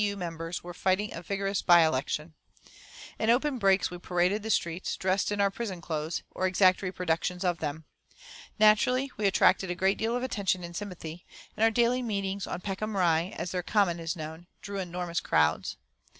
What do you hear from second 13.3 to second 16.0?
as their common is known, drew enormous crowds.